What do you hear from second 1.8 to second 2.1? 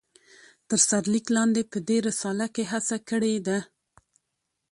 دي